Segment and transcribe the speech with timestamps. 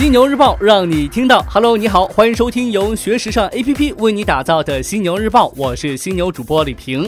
[0.00, 1.44] 犀牛日报让你听到。
[1.46, 7.06] Hello，你好，欢迎收听由学时尚 APP 为你打造的犀牛日报，我是犀牛主播李平。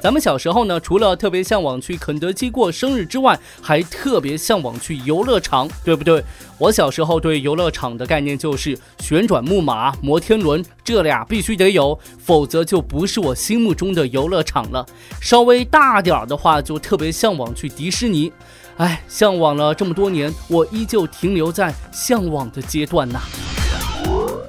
[0.00, 6.22] 咱们小时候呢，除了特别向往去肯德基过生日之外，还特别向往去游乐场，对不对？
[6.58, 14.86] 我小时候对游乐场的概念就是旋转木马、摩天轮，这俩必须得有，否则就不是我心目中的游乐场了。
[15.20, 18.32] 稍微大点儿的话，就特别向往去迪士尼。
[18.78, 23.20] 哎，向往了这么多年，我依旧停留在向往的阶段呐。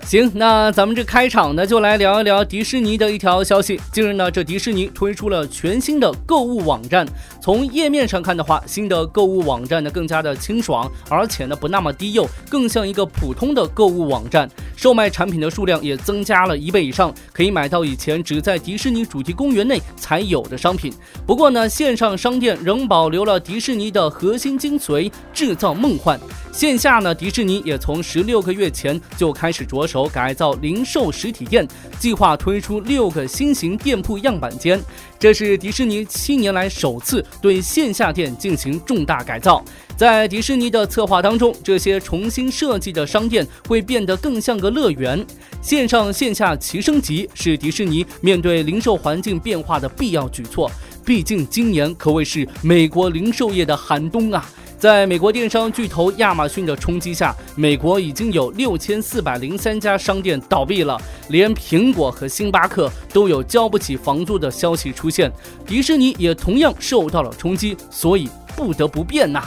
[0.09, 3.79] 行，那咱们这开场呢，就来聊一聊迪士尼的一条消息。
[3.93, 7.07] 近日呢，这迪士尼推出了全新的购物网站。
[7.39, 14.49] 从页面上看的话，新的购物网站呢更加的清爽，而且呢不那么低幼，更像一个普通的购物网站。
[14.75, 20.91] 售卖产品的数量也增加了一倍以上，可以买到以前只在迪士尼主题公园内才有的商品。
[21.27, 26.19] 不过呢，线上商店仍保留了迪士尼的核心精髓，制造梦幻。
[26.51, 31.67] 线下呢，迪士尼也从十六个月前就开始着手改造零售实体店，
[31.99, 34.79] 计划推出六个新型店铺样板间。
[35.17, 39.63] 这是迪士尼七年来首次对线下店进行重大改造。
[39.97, 45.25] 在迪士尼的策划当中，这些重新设计的商店会变得更像个乐园。
[45.61, 50.71] 线上线下齐升级是迪士尼面对零售环境变化的必要举措。
[51.05, 54.49] 毕竟今年可谓是美国零售业的寒冬啊。
[54.79, 65.29] 在美国电商巨头亚马逊的冲击下，美国已经有六千四百零三家商店倒闭了，连苹果和星巴克都有交不起房租的消息出现。
[65.65, 69.43] 迪士尼也同样受到了冲击，所以不得不变呐。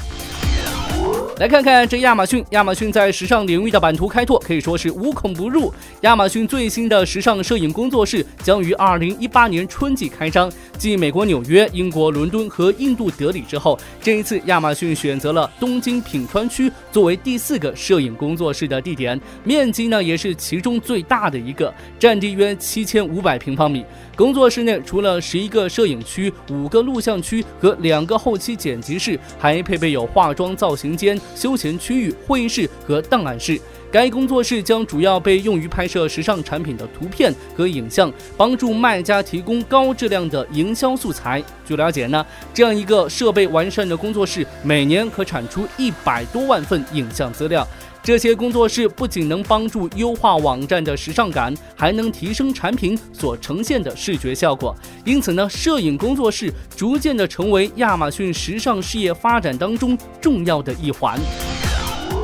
[1.38, 5.72] 来看看这亚马逊，亚马逊在时尚领域的版图开拓可以说是无孔不入。
[6.02, 23.84] 亚马逊最新的时尚摄影工作室将于二零一八年春季开张，继美国纽约、英国伦敦和印度德里之后，这一次亚马逊选择了东京品川区作为第四个摄影工作室的地点，面积呢也是其中最大的一个，占地约七千五百平方米。
[24.14, 33.60] 工作室内除了十一个摄影区、五个录像区和两个后期剪辑室，还配备有化妆造型间、休闲区域、会议室和档案室。
[33.90, 41.44] 该工作室将主要被用于拍摄时尚产品的图片和影像，帮助卖家提供高质量的营销素材。
[41.66, 47.68] 据了解呢，这样一个设备完善的工作室，每年可产出一百多万份影像资料。
[48.04, 54.74] 这些工作室不仅能帮助优化网站的时尚感，还能提升产品所呈现的视觉效果。
[55.04, 61.16] 因此呢，摄影工作室逐渐的成为亚马逊时尚事业发展当中重要的一环。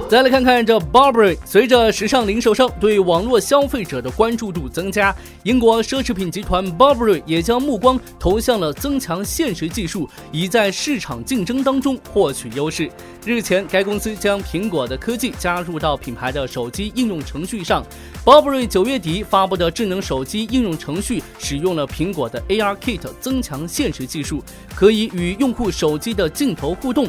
[0.09, 12.91] 再来看看这 Burberry，随着时尚零售商对网络消费者的关注度增加，英国奢侈品集团 Burberry 也将目光投向了增强现实技术，以在市场竞争当中获取优势。
[13.27, 17.85] 日前，该公司将苹果的科技加入到品牌的手机应用程序上。
[18.25, 24.43] Burberry 九月底发布的智能手机应用程序使用了苹果的 AR Kit 增强现实技术，
[24.75, 27.09] 可以与用户手机的镜头互动。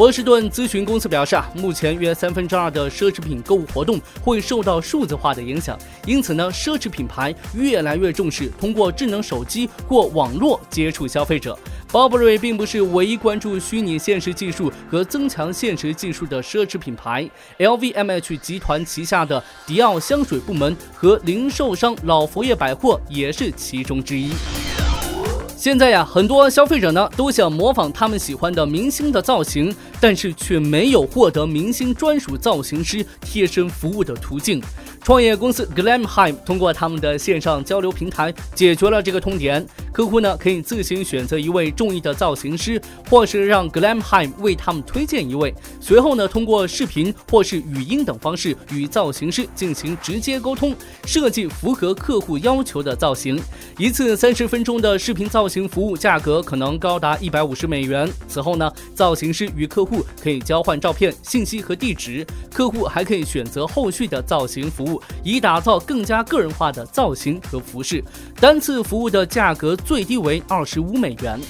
[0.00, 11.54] 波士顿咨询公司表示啊，目前约三分之二的奢侈品购物活动会受到数字化的影响，因此呢，奢侈品牌越来越重视通过智能手机或网络接触消费者。
[11.92, 17.28] Burberry 并不是唯一关注虚拟现实技术和增强现实技术的奢侈品牌
[17.58, 24.30] ，LVMH 集团旗下的迪奥香水部门和零售商老佛爷百货也是其中之一。
[25.60, 34.58] 现在呀，很多消费者呢都想模仿他们喜欢的明星的造型，但是却没有获得明星专属造型师贴身服务的途径。
[35.02, 39.66] 创业公司 Glamheim 通过他们的线上交流平台解决了这个痛点。
[39.92, 45.52] 客户呢可以自行选择一位中意的造型师，或是让 Glamheim 为他们推荐一位。
[45.80, 50.74] 随后呢，通过视频或是语音等方式与造型师进行直接沟通，
[51.04, 53.40] 设计符合客户要求的造型。
[53.76, 58.08] 一次三十分钟的视频造型服务价格可能高达一百五十美元。
[58.28, 64.89] 此后呢，造型师与客户可以交换照片、信息和地址，客户还可以选择后续的造型服务，
[65.22, 68.02] 以打造更加个人化的造型和服饰。
[68.40, 69.76] 单次服务的价格。
[69.90, 71.40] 最低为二十五美元。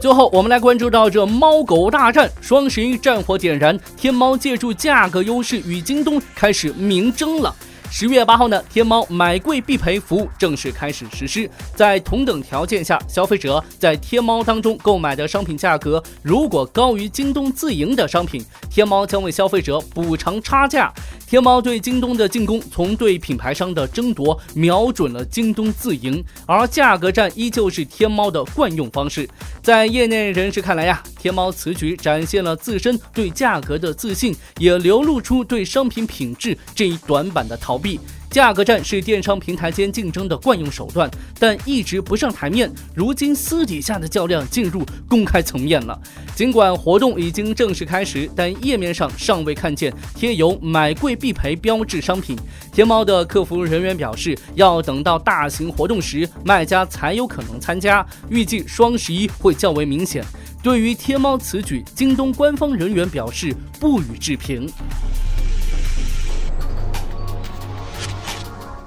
[0.00, 7.52] 最后，我们来关注到这猫狗大战，双十一战火点燃，天猫借助价格优势与京东开始明争了。
[7.90, 11.50] 十月八号呢，天猫买贵必赔服务正式开始实施。
[11.74, 20.92] 在同等条件下，消费者在天猫当中购买的商品价格如果高于京东自营的商品，天猫将为消费者补偿差价。
[21.26, 29.28] 天猫对京东的进攻，从对品牌商的争夺，瞄准了京东自营，而价格战依旧是天猫的惯用方式。
[29.62, 38.00] 在业内人士看来呀，天猫此举展现了自身对价格的自信，也流露出对商品品质这一短板的讨逃避。
[38.28, 42.70] 价格战是电商平台间竞争的惯用手段，但一直不上台面。
[42.94, 45.98] 如今私底下的较量进入公开层面了。
[46.34, 52.36] 尽管活动已经正式开始，但页面上尚未看见贴有“买贵必赔”标志商品。
[52.70, 58.06] 天猫的客服人员表示，要等到大型活动时，卖家才有可能参加。
[58.28, 60.22] 预计双十一会较为明显。
[60.62, 64.70] 对于天猫此举，京东官方人员表示不予置评。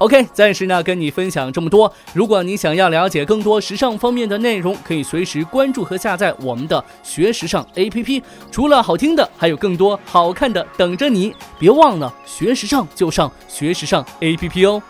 [0.01, 1.93] OK，暂时呢跟你分享这么多。
[2.11, 8.23] 如果你想要了解更多时尚方面的内容，可以随时关注和下载我们的学时尚 APP。
[8.49, 11.31] 除了好听的，还有更多好看的等着你。
[11.59, 14.81] 别忘了学时尚就上学时尚 APP 哦。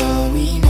[0.00, 0.67] all we know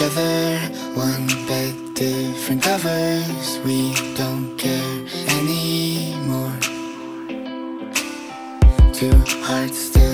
[0.00, 0.58] each other.
[0.94, 3.58] One bed, different covers.
[3.64, 6.56] We don't care anymore.
[8.92, 10.09] Two hearts still